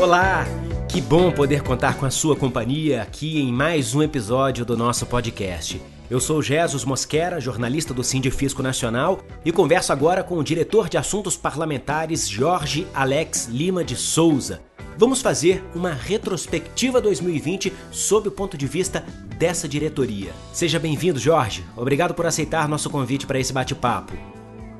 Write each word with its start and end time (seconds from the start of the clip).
Olá! 0.00 0.46
Que 0.88 0.98
bom 0.98 1.30
poder 1.30 1.62
contar 1.62 1.98
com 1.98 2.06
a 2.06 2.10
sua 2.10 2.34
companhia 2.34 3.02
aqui 3.02 3.38
em 3.38 3.52
mais 3.52 3.94
um 3.94 4.02
episódio 4.02 4.64
do 4.64 4.74
nosso 4.74 5.04
podcast. 5.04 5.78
Eu 6.08 6.18
sou 6.18 6.40
Jesus 6.40 6.86
Mosquera, 6.86 7.38
jornalista 7.38 7.92
do 7.92 8.02
Sindifisco 8.02 8.62
Nacional, 8.62 9.20
e 9.44 9.52
converso 9.52 9.92
agora 9.92 10.24
com 10.24 10.38
o 10.38 10.42
diretor 10.42 10.88
de 10.88 10.96
Assuntos 10.96 11.36
Parlamentares 11.36 12.26
Jorge 12.26 12.86
Alex 12.94 13.44
Lima 13.48 13.84
de 13.84 13.94
Souza. 13.94 14.62
Vamos 14.96 15.20
fazer 15.20 15.62
uma 15.74 15.92
retrospectiva 15.92 16.98
2020 16.98 17.70
sob 17.90 18.28
o 18.28 18.32
ponto 18.32 18.56
de 18.56 18.66
vista 18.66 19.04
dessa 19.36 19.68
diretoria. 19.68 20.32
Seja 20.50 20.78
bem-vindo, 20.78 21.18
Jorge. 21.18 21.62
Obrigado 21.76 22.14
por 22.14 22.24
aceitar 22.24 22.66
nosso 22.66 22.88
convite 22.88 23.26
para 23.26 23.38
esse 23.38 23.52
bate-papo. 23.52 24.14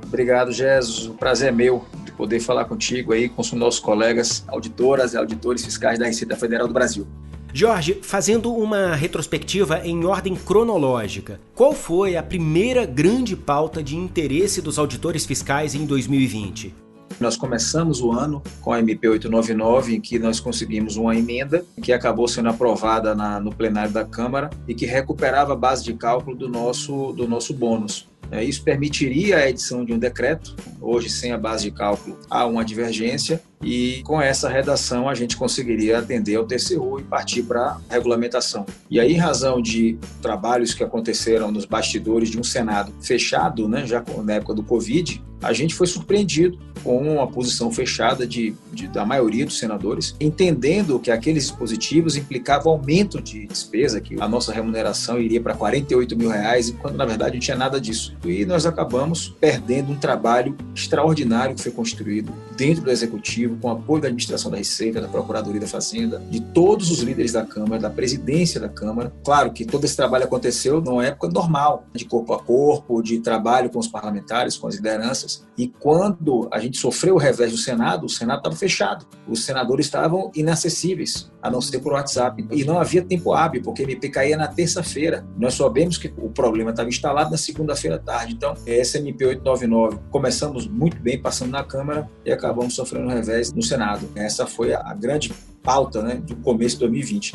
Obrigado, 0.02 0.50
Jesus. 0.50 1.08
O 1.08 1.12
prazer 1.12 1.50
é 1.50 1.52
meu 1.52 1.84
poder 2.20 2.38
falar 2.38 2.66
contigo 2.66 3.14
aí, 3.14 3.30
com 3.30 3.40
os 3.40 3.50
nossos 3.52 3.80
colegas 3.80 4.44
auditoras 4.46 5.14
e 5.14 5.16
auditores 5.16 5.64
fiscais 5.64 5.98
da 5.98 6.04
Receita 6.04 6.36
Federal 6.36 6.68
do 6.68 6.74
Brasil. 6.74 7.06
Jorge, 7.52 7.98
fazendo 8.02 8.52
uma 8.52 8.94
retrospectiva 8.94 9.80
em 9.82 10.04
ordem 10.04 10.36
cronológica, 10.36 11.40
qual 11.54 11.72
foi 11.72 12.16
a 12.16 12.22
primeira 12.22 12.84
grande 12.84 13.34
pauta 13.34 13.82
de 13.82 13.96
interesse 13.96 14.60
dos 14.60 14.78
auditores 14.78 15.24
fiscais 15.24 15.74
em 15.74 15.86
2020? 15.86 16.74
Nós 17.18 17.36
começamos 17.38 18.02
o 18.02 18.12
ano 18.12 18.42
com 18.60 18.72
a 18.72 18.78
MP 18.78 19.08
899, 19.08 19.96
em 19.96 20.00
que 20.00 20.18
nós 20.18 20.40
conseguimos 20.40 20.96
uma 20.96 21.16
emenda 21.16 21.64
que 21.82 21.92
acabou 21.92 22.28
sendo 22.28 22.50
aprovada 22.50 23.14
na, 23.14 23.40
no 23.40 23.50
plenário 23.50 23.92
da 23.92 24.04
Câmara 24.04 24.50
e 24.68 24.74
que 24.74 24.84
recuperava 24.84 25.54
a 25.54 25.56
base 25.56 25.82
de 25.84 25.94
cálculo 25.94 26.36
do 26.36 26.48
nosso, 26.48 27.12
do 27.12 27.26
nosso 27.26 27.54
bônus. 27.54 28.09
É, 28.30 28.44
isso 28.44 28.62
permitiria 28.62 29.38
a 29.38 29.48
edição 29.48 29.84
de 29.84 29.92
um 29.92 29.98
decreto, 29.98 30.54
hoje 30.80 31.10
sem 31.10 31.32
a 31.32 31.38
base 31.38 31.64
de 31.64 31.70
cálculo 31.70 32.18
há 32.28 32.46
uma 32.46 32.64
divergência, 32.64 33.42
e 33.62 34.02
com 34.04 34.20
essa 34.20 34.48
redação 34.48 35.08
a 35.08 35.14
gente 35.14 35.36
conseguiria 35.36 35.98
atender 35.98 36.36
ao 36.36 36.46
TCU 36.46 37.00
e 37.00 37.02
partir 37.02 37.42
para 37.42 37.60
a 37.60 37.80
regulamentação. 37.90 38.64
E 38.88 38.98
aí, 38.98 39.12
em 39.12 39.18
razão 39.18 39.60
de 39.60 39.98
trabalhos 40.22 40.72
que 40.72 40.82
aconteceram 40.82 41.50
nos 41.50 41.64
bastidores 41.64 42.30
de 42.30 42.38
um 42.38 42.44
Senado 42.44 42.92
fechado, 43.02 43.68
né, 43.68 43.86
já 43.86 44.02
na 44.24 44.34
época 44.34 44.54
do 44.54 44.62
Covid, 44.62 45.22
a 45.42 45.52
gente 45.52 45.74
foi 45.74 45.86
surpreendido 45.86 46.58
com 46.82 47.20
a 47.20 47.26
posição 47.26 47.70
fechada 47.70 48.26
de, 48.26 48.54
de, 48.72 48.88
da 48.88 49.04
maioria 49.04 49.44
dos 49.44 49.58
senadores, 49.58 50.14
entendendo 50.20 50.98
que 50.98 51.10
aqueles 51.10 51.44
dispositivos 51.44 52.16
implicavam 52.16 52.72
aumento 52.72 53.20
de 53.20 53.46
despesa, 53.46 54.00
que 54.00 54.20
a 54.20 54.28
nossa 54.28 54.52
remuneração 54.52 55.20
iria 55.20 55.40
para 55.40 55.54
48 55.54 56.16
mil 56.16 56.28
reais, 56.28 56.74
quando 56.80 56.96
na 56.96 57.04
verdade 57.04 57.34
não 57.34 57.40
tinha 57.40 57.56
nada 57.56 57.80
disso. 57.80 58.16
E 58.24 58.44
nós 58.44 58.66
acabamos 58.66 59.34
perdendo 59.40 59.92
um 59.92 59.96
trabalho 59.96 60.56
extraordinário 60.74 61.54
que 61.54 61.62
foi 61.62 61.72
construído 61.72 62.32
dentro 62.56 62.82
do 62.82 62.90
Executivo, 62.90 63.56
com 63.56 63.70
apoio 63.70 64.02
da 64.02 64.08
administração 64.08 64.50
da 64.50 64.56
Receita, 64.56 65.00
da 65.00 65.08
Procuradoria 65.08 65.60
da 65.60 65.66
Fazenda, 65.66 66.22
de 66.30 66.40
todos 66.40 66.90
os 66.90 67.00
líderes 67.00 67.32
da 67.32 67.44
Câmara, 67.44 67.80
da 67.80 67.90
presidência 67.90 68.60
da 68.60 68.68
Câmara. 68.68 69.12
Claro 69.24 69.52
que 69.52 69.64
todo 69.64 69.84
esse 69.84 69.96
trabalho 69.96 70.24
aconteceu 70.24 70.80
numa 70.80 71.06
época 71.06 71.28
normal, 71.28 71.84
de 71.94 72.04
corpo 72.04 72.34
a 72.34 72.42
corpo, 72.42 73.02
de 73.02 73.20
trabalho 73.20 73.70
com 73.70 73.78
os 73.78 73.88
parlamentares, 73.88 74.56
com 74.56 74.66
as 74.66 74.76
lideranças. 74.76 75.44
E 75.56 75.68
quando 75.68 76.48
a 76.50 76.58
gente 76.58 76.69
sofreu 76.76 77.14
o 77.14 77.18
revés 77.18 77.52
do 77.52 77.58
Senado, 77.58 78.06
o 78.06 78.08
Senado 78.08 78.38
estava 78.38 78.56
fechado. 78.56 79.06
Os 79.28 79.44
senadores 79.44 79.86
estavam 79.86 80.30
inacessíveis, 80.34 81.30
a 81.42 81.50
não 81.50 81.60
ser 81.60 81.78
por 81.80 81.92
WhatsApp. 81.92 82.46
E 82.50 82.64
não 82.64 82.78
havia 82.78 83.02
tempo 83.02 83.32
hábil, 83.32 83.62
porque 83.62 83.82
MP 83.82 84.08
caía 84.08 84.36
na 84.36 84.46
terça-feira. 84.46 85.26
Nós 85.36 85.54
sabemos 85.54 85.98
que 85.98 86.12
o 86.18 86.28
problema 86.28 86.70
estava 86.70 86.88
instalado 86.88 87.30
na 87.30 87.36
segunda-feira 87.36 87.96
à 87.96 87.98
tarde. 87.98 88.34
Então, 88.34 88.54
essa 88.66 88.98
MP 88.98 89.24
899, 89.24 89.98
começamos 90.10 90.66
muito 90.66 91.00
bem, 91.00 91.20
passando 91.20 91.50
na 91.50 91.64
Câmara 91.64 92.08
e 92.24 92.32
acabamos 92.32 92.74
sofrendo 92.74 93.06
o 93.06 93.10
revés 93.10 93.52
no 93.52 93.62
Senado. 93.62 94.08
Essa 94.14 94.46
foi 94.46 94.74
a 94.74 94.94
grande 94.94 95.32
pauta 95.62 96.02
né, 96.02 96.16
do 96.16 96.36
começo 96.36 96.76
de 96.76 96.80
2020. 96.80 97.34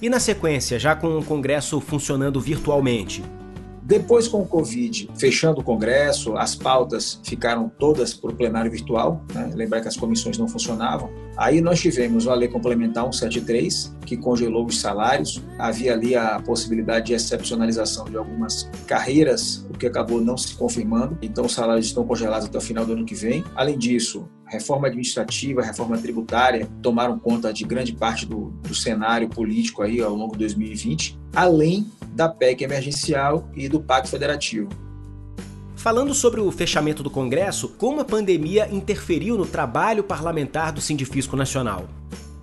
E 0.00 0.10
na 0.10 0.20
sequência, 0.20 0.78
já 0.78 0.94
com 0.94 1.18
o 1.18 1.24
Congresso 1.24 1.80
funcionando 1.80 2.40
virtualmente, 2.40 3.22
depois, 3.86 4.26
com 4.26 4.42
o 4.42 4.46
Covid, 4.46 5.08
fechando 5.16 5.60
o 5.60 5.64
Congresso, 5.64 6.36
as 6.36 6.56
pautas 6.56 7.20
ficaram 7.22 7.70
todas 7.78 8.12
para 8.12 8.32
o 8.32 8.34
plenário 8.34 8.68
virtual, 8.68 9.24
né? 9.32 9.52
lembrar 9.54 9.80
que 9.80 9.86
as 9.86 9.96
comissões 9.96 10.36
não 10.36 10.48
funcionavam. 10.48 11.08
Aí 11.36 11.60
nós 11.60 11.78
tivemos 11.78 12.26
a 12.26 12.34
Lei 12.34 12.48
Complementar 12.48 13.04
173, 13.04 13.94
que 14.04 14.16
congelou 14.16 14.66
os 14.66 14.80
salários. 14.80 15.40
Havia 15.56 15.92
ali 15.92 16.16
a 16.16 16.40
possibilidade 16.40 17.06
de 17.06 17.14
excepcionalização 17.14 18.06
de 18.06 18.16
algumas 18.16 18.68
carreiras, 18.88 19.64
o 19.70 19.78
que 19.78 19.86
acabou 19.86 20.20
não 20.20 20.36
se 20.36 20.56
confirmando. 20.56 21.16
Então, 21.22 21.44
os 21.44 21.54
salários 21.54 21.86
estão 21.86 22.04
congelados 22.04 22.48
até 22.48 22.58
o 22.58 22.60
final 22.60 22.84
do 22.84 22.94
ano 22.94 23.04
que 23.04 23.14
vem. 23.14 23.44
Além 23.54 23.78
disso, 23.78 24.28
reforma 24.48 24.88
administrativa, 24.88 25.62
reforma 25.62 25.96
tributária 25.96 26.68
tomaram 26.82 27.18
conta 27.20 27.52
de 27.52 27.62
grande 27.62 27.92
parte 27.92 28.26
do, 28.26 28.46
do 28.66 28.74
cenário 28.74 29.28
político 29.28 29.82
aí 29.82 30.00
ao 30.00 30.14
longo 30.14 30.32
de 30.32 30.40
2020, 30.40 31.16
além 31.32 31.86
da 32.16 32.30
PEC 32.30 32.64
emergencial 32.64 33.48
e 33.54 33.68
do 33.68 33.78
Pacto 33.78 34.08
Federativo. 34.08 34.70
Falando 35.76 36.14
sobre 36.14 36.40
o 36.40 36.50
fechamento 36.50 37.02
do 37.02 37.10
Congresso, 37.10 37.68
como 37.68 38.00
a 38.00 38.04
pandemia 38.04 38.66
interferiu 38.72 39.36
no 39.36 39.44
trabalho 39.44 40.02
parlamentar 40.02 40.72
do 40.72 40.80
Sindifisco 40.80 41.36
Nacional? 41.36 41.86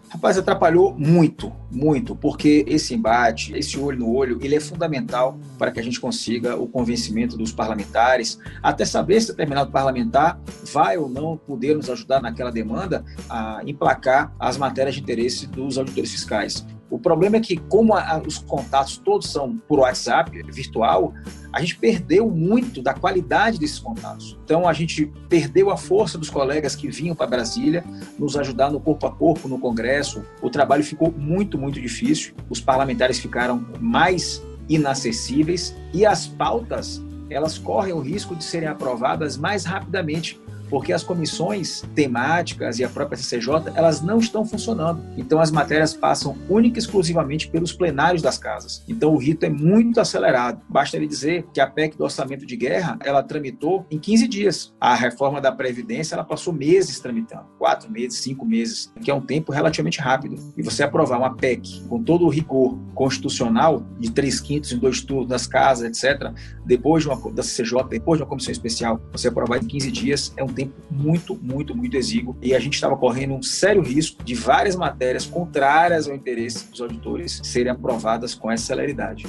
Rapaz, 0.08 0.38
atrapalhou 0.38 0.94
muito, 0.96 1.52
muito, 1.72 2.16
porque 2.16 2.64
esse 2.68 2.94
embate, 2.94 3.58
esse 3.58 3.80
olho 3.80 3.98
no 3.98 4.14
olho, 4.14 4.38
ele 4.44 4.56
é 4.56 4.60
fundamental 4.60 5.40
para 5.58 5.72
que 5.72 5.80
a 5.80 5.84
gente 5.84 6.00
consiga 6.00 6.56
o 6.56 6.68
convencimento 6.68 7.36
dos 7.36 7.52
parlamentares, 7.52 8.38
até 8.62 8.86
saber 8.86 9.20
se 9.20 9.30
determinado 9.30 9.72
parlamentar 9.72 10.40
vai 10.72 10.98
ou 10.98 11.10
não 11.10 11.36
poder 11.36 11.76
nos 11.76 11.90
ajudar 11.90 12.22
naquela 12.22 12.52
demanda 12.52 13.04
a 13.28 13.64
emplacar 13.66 14.32
as 14.40 14.56
matérias 14.56 14.94
de 14.94 15.02
interesse 15.02 15.48
dos 15.48 15.80
auditores 15.80 16.12
fiscais. 16.12 16.64
O 16.94 17.00
problema 17.00 17.38
é 17.38 17.40
que, 17.40 17.58
como 17.58 17.96
a, 17.96 18.22
os 18.24 18.38
contatos 18.38 18.98
todos 18.98 19.32
são 19.32 19.58
por 19.68 19.80
WhatsApp, 19.80 20.44
virtual, 20.52 21.12
a 21.52 21.60
gente 21.60 21.76
perdeu 21.76 22.30
muito 22.30 22.84
da 22.84 22.94
qualidade 22.94 23.58
desses 23.58 23.80
contatos. 23.80 24.38
Então, 24.46 24.68
a 24.68 24.74
gente 24.74 25.12
perdeu 25.28 25.72
a 25.72 25.76
força 25.76 26.20
dos 26.20 26.30
colegas 26.30 26.76
que 26.76 26.88
vinham 26.92 27.16
para 27.16 27.26
Brasília, 27.26 27.84
nos 28.20 28.38
ajudar 28.38 28.70
no 28.70 28.80
corpo 28.80 29.08
a 29.08 29.12
corpo, 29.12 29.48
no 29.48 29.58
Congresso. 29.58 30.24
O 30.40 30.52
trabalho 30.52 30.84
ficou 30.84 31.12
muito, 31.12 31.58
muito 31.58 31.82
difícil. 31.82 32.36
Os 32.48 32.62
parlamentares 32.62 33.18
ficaram 33.18 33.66
mais 33.80 34.44
inacessíveis 34.70 35.76
e 35.96 36.06
as 36.06 36.28
pautas 36.28 37.02
elas 37.28 37.58
correm 37.58 37.94
o 37.94 38.00
risco 38.00 38.36
de 38.36 38.44
serem 38.44 38.70
aprovadas 38.70 39.36
mais 39.36 39.66
rapidamente 39.66 40.40
porque 40.74 40.92
as 40.92 41.04
comissões 41.04 41.84
temáticas 41.94 42.80
e 42.80 42.84
a 42.84 42.90
própria 42.90 43.16
CCJ, 43.16 43.74
elas 43.76 44.02
não 44.02 44.18
estão 44.18 44.44
funcionando. 44.44 45.04
Então 45.16 45.40
as 45.40 45.52
matérias 45.52 45.94
passam 45.94 46.36
única 46.50 46.80
e 46.80 46.82
exclusivamente 46.82 47.48
pelos 47.48 47.72
plenários 47.72 48.24
das 48.24 48.40
casas. 48.40 48.84
Então 48.88 49.14
o 49.14 49.18
rito 49.20 49.46
é 49.46 49.50
muito 49.50 50.00
acelerado. 50.00 50.60
Basta 50.68 50.98
lhe 50.98 51.06
dizer 51.06 51.46
que 51.54 51.62
a 51.62 51.68
PEC 51.68 51.96
do 51.96 52.04
orçamento 52.04 52.44
de 52.44 52.58
guerra, 52.58 52.98
ela 53.02 53.22
tramitou 53.22 53.86
em 53.92 54.00
15 54.00 54.28
dias. 54.28 54.74
A 54.82 54.96
reforma 54.96 55.40
da 55.40 55.52
Previdência, 55.52 56.16
ela 56.16 56.24
passou 56.24 56.52
meses 56.52 57.00
tramitando, 57.00 57.46
quatro 57.60 57.92
meses, 57.92 58.18
cinco 58.18 58.44
meses, 58.44 58.92
que 59.00 59.12
é 59.12 59.14
um 59.14 59.22
tempo 59.22 59.52
relativamente 59.52 60.02
rápido. 60.02 60.38
E 60.58 60.64
você 60.64 60.82
aprovar 60.82 61.20
uma 61.20 61.36
PEC 61.36 61.84
com 61.88 62.02
todo 62.02 62.26
o 62.26 62.30
rigor 62.30 62.80
constitucional, 62.96 63.86
de 64.00 64.10
três 64.10 64.40
quintos 64.40 64.72
em 64.72 64.80
dois 64.80 65.02
turnos 65.02 65.28
das 65.28 65.46
casas, 65.46 66.04
etc., 66.04 66.32
depois 66.66 67.04
de 67.04 67.10
uma, 67.10 67.32
da 67.32 67.44
CCJ, 67.44 67.84
depois 67.90 68.18
de 68.18 68.24
uma 68.24 68.30
comissão 68.30 68.52
especial, 68.52 69.00
você 69.12 69.28
aprovar 69.28 69.62
em 69.62 69.68
15 69.68 69.92
dias, 69.92 70.34
é 70.36 70.44
um 70.44 70.48
tempo 70.48 70.63
tempo 70.66 70.74
muito, 70.90 71.38
muito, 71.42 71.76
muito 71.76 71.98
exíguo 71.98 72.36
e 72.42 72.54
a 72.54 72.60
gente 72.60 72.74
estava 72.74 72.96
correndo 72.96 73.34
um 73.34 73.44
sério 73.44 73.82
risco 73.82 74.24
de 74.24 74.34
várias 74.36 74.76
matérias 74.76 75.26
contrárias 75.26 76.08
ao 76.08 76.16
interesse 76.16 76.70
dos 76.70 76.82
auditores 76.82 77.42
serem 77.44 77.72
aprovadas 77.72 78.34
com 78.34 78.52
essa 78.52 78.66
celeridade. 78.66 79.26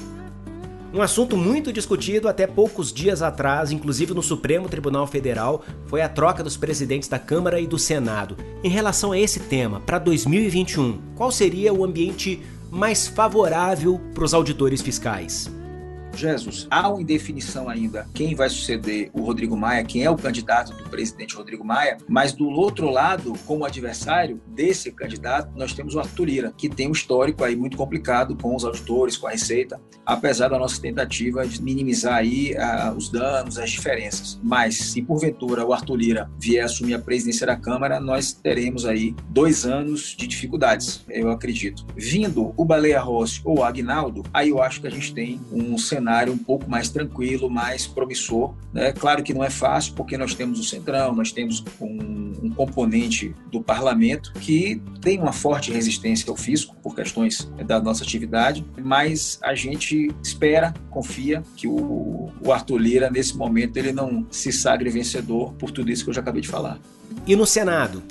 Um 0.92 1.02
assunto 1.02 1.36
muito 1.36 1.72
discutido 1.72 2.28
até 2.28 2.46
poucos 2.46 2.92
dias 2.92 3.20
atrás, 3.20 3.72
inclusive 3.72 4.14
no 4.14 4.22
Supremo 4.22 4.68
Tribunal 4.68 5.08
Federal, 5.08 5.64
foi 5.86 6.02
a 6.02 6.08
troca 6.08 6.40
dos 6.40 6.56
presidentes 6.56 7.08
da 7.08 7.18
Câmara 7.18 7.58
e 7.58 7.66
do 7.66 7.76
Senado. 7.76 8.36
Em 8.62 8.68
relação 8.68 9.10
a 9.10 9.18
esse 9.18 9.40
tema, 9.40 9.80
para 9.80 9.98
2021, 9.98 11.00
qual 11.16 11.32
seria 11.32 11.74
o 11.74 11.84
ambiente 11.84 12.40
mais 12.70 13.08
favorável 13.08 14.00
para 14.14 14.24
os 14.24 14.32
auditores 14.32 14.80
fiscais? 14.82 15.50
Jesus, 16.18 16.66
há 16.70 16.88
uma 16.88 17.00
indefinição 17.00 17.68
ainda 17.68 18.06
quem 18.14 18.34
vai 18.34 18.48
suceder 18.48 19.10
o 19.12 19.22
Rodrigo 19.22 19.56
Maia, 19.56 19.84
quem 19.84 20.04
é 20.04 20.10
o 20.10 20.16
candidato 20.16 20.72
do 20.72 20.88
presidente 20.88 21.34
Rodrigo 21.34 21.64
Maia, 21.64 21.98
mas 22.08 22.32
do 22.32 22.48
outro 22.48 22.90
lado, 22.90 23.32
como 23.46 23.64
adversário 23.64 24.40
desse 24.46 24.90
candidato, 24.92 25.50
nós 25.56 25.72
temos 25.72 25.94
o 25.94 26.00
Arthur 26.00 26.24
Lira, 26.24 26.54
que 26.56 26.68
tem 26.68 26.88
um 26.88 26.92
histórico 26.92 27.44
aí 27.44 27.56
muito 27.56 27.76
complicado 27.76 28.36
com 28.36 28.54
os 28.54 28.64
auditores, 28.64 29.16
com 29.16 29.26
a 29.26 29.30
Receita, 29.30 29.80
apesar 30.06 30.48
da 30.48 30.58
nossa 30.58 30.80
tentativa 30.80 31.46
de 31.46 31.62
minimizar 31.62 32.14
aí 32.14 32.54
uh, 32.54 32.96
os 32.96 33.08
danos, 33.08 33.58
as 33.58 33.70
diferenças. 33.70 34.38
Mas 34.42 34.76
se 34.76 35.02
porventura 35.02 35.66
o 35.66 35.72
Arthur 35.72 35.96
Lira 35.96 36.30
vier 36.38 36.64
assumir 36.64 36.94
a 36.94 36.98
presidência 36.98 37.46
da 37.46 37.56
Câmara, 37.56 38.00
nós 38.00 38.32
teremos 38.32 38.86
aí 38.86 39.14
dois 39.28 39.66
anos 39.66 40.14
de 40.16 40.26
dificuldades, 40.26 41.04
eu 41.08 41.30
acredito. 41.30 41.84
Vindo 41.96 42.54
o 42.56 42.64
Baleia 42.64 43.00
Rossi 43.00 43.40
ou 43.44 43.58
o 43.58 43.64
Agnaldo, 43.64 44.22
aí 44.32 44.50
eu 44.50 44.62
acho 44.62 44.80
que 44.80 44.86
a 44.86 44.90
gente 44.90 45.12
tem 45.12 45.40
um 45.50 45.76
cenário 45.76 46.03
cenário 46.04 46.32
um 46.32 46.38
pouco 46.38 46.68
mais 46.70 46.90
tranquilo, 46.90 47.48
mais 47.48 47.86
promissor. 47.86 48.54
Né? 48.72 48.92
Claro 48.92 49.22
que 49.22 49.32
não 49.32 49.42
é 49.42 49.48
fácil, 49.48 49.94
porque 49.94 50.18
nós 50.18 50.34
temos 50.34 50.60
o 50.60 50.64
Centrão, 50.64 51.14
nós 51.14 51.32
temos 51.32 51.64
um, 51.80 52.32
um 52.42 52.50
componente 52.50 53.34
do 53.50 53.62
parlamento 53.62 54.32
que 54.34 54.80
tem 55.00 55.18
uma 55.18 55.32
forte 55.32 55.72
resistência 55.72 56.30
ao 56.30 56.36
fisco, 56.36 56.76
por 56.82 56.94
questões 56.94 57.50
da 57.66 57.80
nossa 57.80 58.04
atividade, 58.04 58.64
mas 58.82 59.38
a 59.42 59.54
gente 59.54 60.14
espera, 60.22 60.74
confia 60.90 61.42
que 61.56 61.66
o, 61.66 62.30
o 62.44 62.52
Arthur 62.52 62.78
Lira, 62.78 63.10
nesse 63.10 63.36
momento, 63.36 63.76
ele 63.78 63.92
não 63.92 64.26
se 64.30 64.52
sagre 64.52 64.90
vencedor 64.90 65.54
por 65.54 65.70
tudo 65.70 65.90
isso 65.90 66.04
que 66.04 66.10
eu 66.10 66.14
já 66.14 66.20
acabei 66.20 66.42
de 66.42 66.48
falar. 66.48 66.78
E 67.26 67.34
no 67.34 67.46
Senado? 67.46 68.02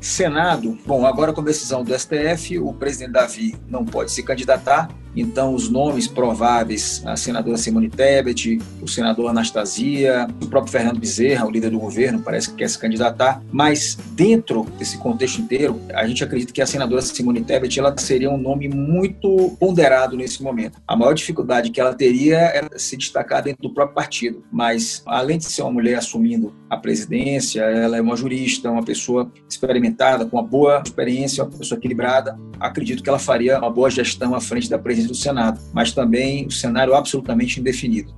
Senado, 0.00 0.78
bom, 0.86 1.04
agora 1.04 1.32
com 1.32 1.40
a 1.40 1.44
decisão 1.44 1.82
do 1.82 1.98
STF, 1.98 2.58
o 2.58 2.72
presidente 2.72 3.12
Davi 3.12 3.56
não 3.66 3.84
pode 3.84 4.12
se 4.12 4.22
candidatar, 4.22 4.88
então, 5.16 5.54
os 5.54 5.70
nomes 5.70 6.06
prováveis, 6.06 7.02
a 7.06 7.16
senadora 7.16 7.56
Simone 7.56 7.88
Tebet, 7.88 8.58
o 8.82 8.86
senador 8.86 9.30
Anastasia, 9.30 10.28
o 10.42 10.46
próprio 10.46 10.72
Fernando 10.72 10.98
Bezerra, 10.98 11.46
o 11.46 11.50
líder 11.50 11.70
do 11.70 11.78
governo, 11.78 12.20
parece 12.20 12.50
que 12.50 12.56
quer 12.56 12.68
se 12.68 12.78
candidatar. 12.78 13.42
Mas, 13.50 13.96
dentro 14.12 14.64
desse 14.78 14.98
contexto 14.98 15.40
inteiro, 15.40 15.80
a 15.94 16.06
gente 16.06 16.22
acredita 16.22 16.52
que 16.52 16.60
a 16.60 16.66
senadora 16.66 17.00
Simone 17.00 17.42
Tebet 17.42 17.78
ela 17.78 17.96
seria 17.96 18.30
um 18.30 18.36
nome 18.36 18.68
muito 18.68 19.56
ponderado 19.58 20.16
nesse 20.16 20.42
momento. 20.42 20.78
A 20.86 20.94
maior 20.94 21.14
dificuldade 21.14 21.70
que 21.70 21.80
ela 21.80 21.94
teria 21.94 22.36
era 22.36 22.78
se 22.78 22.96
destacar 22.96 23.42
dentro 23.42 23.62
do 23.62 23.72
próprio 23.72 23.94
partido. 23.94 24.44
Mas, 24.52 25.02
além 25.06 25.38
de 25.38 25.44
ser 25.44 25.62
uma 25.62 25.72
mulher 25.72 25.96
assumindo 25.96 26.54
a 26.68 26.76
presidência, 26.76 27.62
ela 27.62 27.96
é 27.96 28.00
uma 28.02 28.16
jurista, 28.16 28.70
uma 28.70 28.82
pessoa 28.82 29.32
experimentada, 29.48 30.26
com 30.26 30.36
uma 30.36 30.46
boa 30.46 30.82
experiência, 30.84 31.42
uma 31.42 31.50
pessoa 31.50 31.78
equilibrada. 31.78 32.38
Acredito 32.60 33.02
que 33.02 33.08
ela 33.08 33.18
faria 33.18 33.58
uma 33.58 33.70
boa 33.70 33.88
gestão 33.88 34.34
à 34.34 34.40
frente 34.40 34.68
da 34.68 34.78
presidência 34.78 35.05
do 35.06 35.14
Senado, 35.14 35.60
mas 35.72 35.92
também 35.92 36.46
o 36.46 36.50
cenário 36.50 36.94
absolutamente 36.94 37.60
indefinido. 37.60 38.14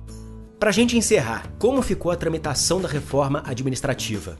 Para 0.59 0.69
a 0.69 0.73
gente 0.73 0.97
encerrar, 0.97 1.51
como 1.57 1.81
ficou 1.81 2.11
a 2.11 2.15
tramitação 2.15 2.81
da 2.81 2.87
reforma 2.87 3.41
administrativa? 3.45 4.37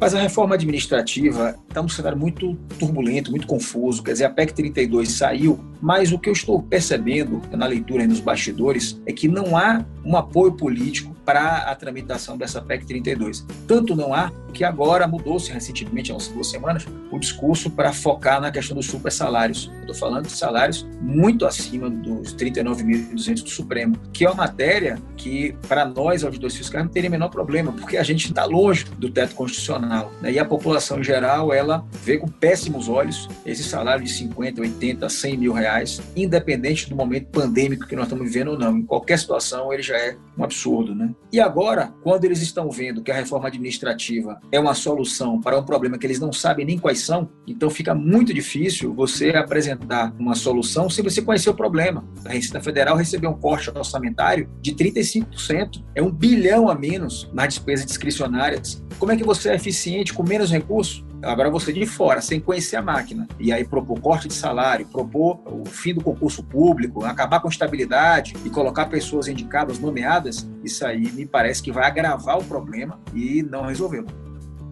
Mas 0.00 0.14
a 0.14 0.20
reforma 0.20 0.54
administrativa 0.54 1.54
está 1.68 1.80
um 1.80 1.88
cenário 1.88 2.18
muito 2.18 2.56
turbulento, 2.78 3.30
muito 3.30 3.46
confuso. 3.46 4.02
Quer 4.02 4.12
dizer, 4.12 4.24
a 4.24 4.30
PEC 4.30 4.52
32 4.52 5.10
saiu, 5.12 5.60
mas 5.80 6.10
o 6.12 6.18
que 6.18 6.28
eu 6.28 6.32
estou 6.32 6.62
percebendo 6.62 7.40
na 7.52 7.66
leitura 7.66 8.02
e 8.02 8.06
nos 8.06 8.18
bastidores 8.18 9.00
é 9.06 9.12
que 9.12 9.28
não 9.28 9.56
há 9.56 9.84
um 10.04 10.16
apoio 10.16 10.52
político 10.52 11.14
para 11.24 11.70
a 11.70 11.74
tramitação 11.74 12.36
dessa 12.36 12.60
PEC 12.60 12.86
32. 12.86 13.46
Tanto 13.66 13.94
não 13.94 14.12
há 14.12 14.32
que 14.52 14.64
agora 14.64 15.06
mudou-se 15.06 15.50
recentemente, 15.50 16.10
há 16.10 16.14
umas 16.14 16.28
duas 16.28 16.48
semanas, 16.48 16.86
o 17.10 17.18
discurso 17.18 17.70
para 17.70 17.92
focar 17.92 18.40
na 18.40 18.50
questão 18.50 18.76
dos 18.76 18.86
super 18.86 19.10
salários. 19.10 19.70
Estou 19.80 19.94
falando 19.94 20.26
de 20.26 20.32
salários 20.32 20.86
muito 21.00 21.46
acima 21.46 21.88
dos 21.88 22.34
39.200 22.34 23.42
do 23.42 23.48
Supremo, 23.48 23.96
que 24.12 24.24
é 24.24 24.28
uma 24.28 24.36
matéria 24.36 24.98
que, 25.16 25.56
para 25.68 25.84
nós, 25.84 26.22
auditores 26.22 26.56
fiscais, 26.56 26.84
não 26.84 26.92
teria 26.92 27.08
menor 27.08 27.28
problema, 27.28 27.72
porque 27.72 27.96
a 27.96 28.02
gente 28.02 28.26
está 28.26 28.44
longe 28.44 28.84
do 28.98 29.10
teto 29.10 29.34
constitucional. 29.34 30.12
Né? 30.20 30.32
E 30.32 30.38
a 30.38 30.44
população 30.44 31.00
em 31.00 31.04
geral, 31.04 31.52
ela 31.52 31.84
vê 32.02 32.18
com 32.18 32.28
péssimos 32.28 32.88
olhos 32.88 33.28
esse 33.46 33.62
salário 33.62 34.04
de 34.04 34.10
50, 34.10 34.60
80, 34.60 35.08
100 35.08 35.36
mil 35.36 35.52
reais, 35.52 36.00
independente 36.14 36.88
do 36.88 36.96
momento 36.96 37.28
pandêmico 37.28 37.86
que 37.86 37.96
nós 37.96 38.06
estamos 38.06 38.26
vivendo 38.26 38.48
ou 38.48 38.58
não. 38.58 38.76
Em 38.76 38.82
qualquer 38.82 39.18
situação, 39.18 39.72
ele 39.72 39.82
já 39.82 39.91
é 39.92 40.16
um 40.36 40.44
absurdo. 40.44 40.94
Né? 40.94 41.14
E 41.32 41.40
agora, 41.40 41.92
quando 42.02 42.24
eles 42.24 42.40
estão 42.40 42.70
vendo 42.70 43.02
que 43.02 43.10
a 43.10 43.14
reforma 43.14 43.48
administrativa 43.48 44.40
é 44.50 44.58
uma 44.58 44.74
solução 44.74 45.40
para 45.40 45.58
um 45.58 45.64
problema 45.64 45.98
que 45.98 46.06
eles 46.06 46.20
não 46.20 46.32
sabem 46.32 46.64
nem 46.64 46.78
quais 46.78 47.00
são, 47.00 47.28
então 47.46 47.70
fica 47.70 47.94
muito 47.94 48.32
difícil 48.32 48.94
você 48.94 49.30
apresentar 49.30 50.14
uma 50.18 50.34
solução 50.34 50.88
sem 50.88 51.04
você 51.04 51.22
conhecer 51.22 51.50
o 51.50 51.54
problema. 51.54 52.04
A 52.24 52.30
Receita 52.30 52.60
Federal 52.60 52.96
recebeu 52.96 53.30
um 53.30 53.38
corte 53.38 53.70
orçamentário 53.70 54.48
de 54.60 54.74
35%, 54.74 55.82
é 55.94 56.02
um 56.02 56.10
bilhão 56.10 56.68
a 56.68 56.74
menos 56.74 57.30
nas 57.32 57.48
despesas 57.48 57.86
discricionárias. 57.86 58.82
Como 58.98 59.12
é 59.12 59.16
que 59.16 59.24
você 59.24 59.50
é 59.50 59.54
eficiente 59.54 60.12
com 60.14 60.22
menos 60.22 60.50
recursos? 60.50 61.04
Agora 61.22 61.50
você 61.50 61.72
de 61.72 61.86
fora, 61.86 62.20
sem 62.20 62.40
conhecer 62.40 62.76
a 62.76 62.82
máquina, 62.82 63.28
e 63.38 63.52
aí 63.52 63.64
propor 63.64 64.00
corte 64.00 64.26
de 64.26 64.34
salário, 64.34 64.86
propor 64.86 65.40
o 65.46 65.64
fim 65.64 65.94
do 65.94 66.02
concurso 66.02 66.42
público, 66.42 67.04
acabar 67.04 67.40
com 67.40 67.46
a 67.46 67.50
estabilidade 67.50 68.34
e 68.44 68.50
colocar 68.50 68.86
pessoas 68.86 69.28
indicadas, 69.28 69.78
nomeadas, 69.78 70.48
isso 70.64 70.84
aí 70.84 71.12
me 71.12 71.24
parece 71.24 71.62
que 71.62 71.70
vai 71.70 71.86
agravar 71.86 72.38
o 72.38 72.44
problema 72.44 72.98
e 73.14 73.42
não 73.42 73.66
resolvê-lo. 73.66 74.08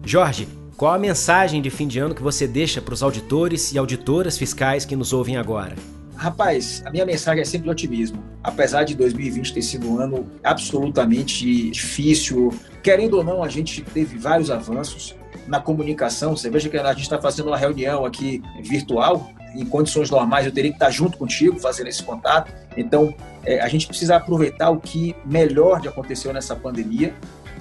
Jorge, 0.05 0.47
qual 0.75 0.93
a 0.93 0.99
mensagem 0.99 1.61
de 1.61 1.69
fim 1.69 1.87
de 1.87 1.99
ano 1.99 2.13
que 2.13 2.21
você 2.21 2.45
deixa 2.47 2.81
para 2.81 2.93
os 2.93 3.01
auditores 3.01 3.71
e 3.71 3.77
auditoras 3.77 4.37
fiscais 4.37 4.83
que 4.83 4.95
nos 4.95 5.13
ouvem 5.13 5.37
agora? 5.37 5.75
Rapaz, 6.15 6.83
a 6.85 6.91
minha 6.91 7.05
mensagem 7.05 7.41
é 7.41 7.45
sempre 7.45 7.65
de 7.65 7.71
otimismo. 7.71 8.23
Apesar 8.43 8.83
de 8.83 8.93
2020 8.93 9.53
ter 9.53 9.61
sido 9.61 9.89
um 9.89 9.99
ano 9.99 10.29
absolutamente 10.43 11.71
difícil, 11.71 12.53
querendo 12.83 13.17
ou 13.17 13.23
não, 13.23 13.43
a 13.43 13.47
gente 13.47 13.81
teve 13.81 14.17
vários 14.17 14.51
avanços 14.51 15.15
na 15.51 15.59
comunicação. 15.59 16.35
Você 16.35 16.49
veja 16.49 16.69
que 16.69 16.77
a 16.77 16.93
gente 16.93 17.03
está 17.03 17.21
fazendo 17.21 17.47
uma 17.47 17.57
reunião 17.57 18.05
aqui 18.05 18.41
virtual. 18.63 19.29
Em 19.53 19.65
condições 19.65 20.09
normais, 20.09 20.45
eu 20.45 20.51
teria 20.51 20.71
que 20.71 20.77
estar 20.77 20.89
junto 20.89 21.17
contigo, 21.17 21.59
fazendo 21.59 21.87
esse 21.87 22.01
contato. 22.01 22.53
Então, 22.77 23.13
é, 23.43 23.59
a 23.59 23.67
gente 23.67 23.85
precisa 23.85 24.15
aproveitar 24.15 24.69
o 24.69 24.79
que 24.79 25.13
melhor 25.25 25.81
de 25.81 25.89
aconteceu 25.89 26.31
nessa 26.31 26.55
pandemia 26.55 27.13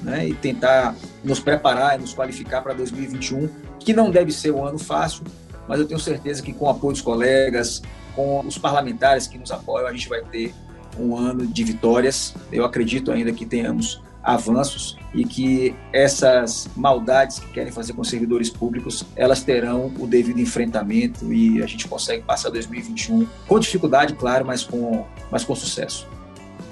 né, 0.02 0.28
e 0.28 0.34
tentar 0.34 0.94
nos 1.24 1.40
preparar 1.40 1.98
e 1.98 2.00
nos 2.00 2.14
qualificar 2.14 2.62
para 2.62 2.74
2021, 2.74 3.48
que 3.80 3.92
não 3.92 4.08
deve 4.08 4.30
ser 4.30 4.52
um 4.52 4.64
ano 4.64 4.78
fácil, 4.78 5.24
mas 5.66 5.80
eu 5.80 5.86
tenho 5.88 5.98
certeza 5.98 6.40
que 6.42 6.52
com 6.52 6.66
o 6.66 6.68
apoio 6.68 6.92
dos 6.92 7.02
colegas, 7.02 7.82
com 8.14 8.46
os 8.46 8.56
parlamentares 8.56 9.26
que 9.26 9.36
nos 9.36 9.50
apoiam, 9.50 9.88
a 9.88 9.92
gente 9.92 10.08
vai 10.08 10.22
ter 10.22 10.54
um 10.96 11.16
ano 11.16 11.44
de 11.44 11.64
vitórias. 11.64 12.34
Eu 12.52 12.64
acredito 12.64 13.10
ainda 13.10 13.32
que 13.32 13.44
tenhamos 13.44 14.00
avanços 14.22 14.96
e 15.14 15.24
que 15.24 15.74
essas 15.92 16.68
maldades 16.76 17.38
que 17.38 17.48
querem 17.48 17.72
fazer 17.72 17.92
com 17.92 18.02
os 18.02 18.08
servidores 18.08 18.50
públicos, 18.50 19.04
elas 19.16 19.42
terão 19.42 19.92
o 19.98 20.06
devido 20.06 20.40
enfrentamento 20.40 21.32
e 21.32 21.62
a 21.62 21.66
gente 21.66 21.88
consegue 21.88 22.22
passar 22.22 22.50
2021 22.50 23.26
com 23.48 23.58
dificuldade, 23.58 24.14
claro, 24.14 24.44
mas 24.44 24.62
com, 24.62 25.06
mas 25.30 25.44
com 25.44 25.54
sucesso. 25.54 26.06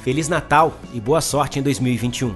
Feliz 0.00 0.28
Natal 0.28 0.78
e 0.92 1.00
boa 1.00 1.20
sorte 1.20 1.58
em 1.58 1.62
2021. 1.62 2.34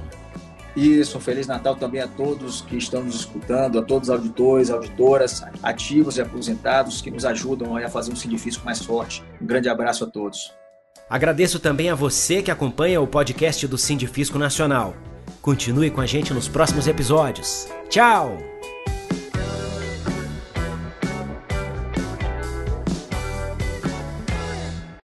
Isso, 0.74 1.18
um 1.18 1.20
Feliz 1.20 1.46
Natal 1.46 1.76
também 1.76 2.00
a 2.00 2.08
todos 2.08 2.62
que 2.62 2.76
estão 2.76 3.04
nos 3.04 3.14
escutando, 3.14 3.78
a 3.78 3.82
todos 3.82 4.08
os 4.08 4.14
auditores, 4.14 4.70
auditoras, 4.70 5.42
ativos 5.62 6.16
e 6.16 6.22
aposentados 6.22 7.02
que 7.02 7.10
nos 7.10 7.26
ajudam 7.26 7.76
a 7.76 7.88
fazer 7.88 8.10
um 8.10 8.16
Sindifisco 8.16 8.64
mais 8.64 8.80
forte. 8.80 9.22
Um 9.40 9.46
grande 9.46 9.68
abraço 9.68 10.04
a 10.04 10.06
todos. 10.06 10.54
Agradeço 11.12 11.60
também 11.60 11.90
a 11.90 11.94
você 11.94 12.40
que 12.40 12.50
acompanha 12.50 12.98
o 12.98 13.06
podcast 13.06 13.68
do 13.68 13.76
Sindifisco 13.76 14.38
Nacional. 14.38 14.96
Continue 15.42 15.90
com 15.90 16.00
a 16.00 16.06
gente 16.06 16.32
nos 16.32 16.48
próximos 16.48 16.86
episódios. 16.88 17.68
Tchau! 17.90 18.61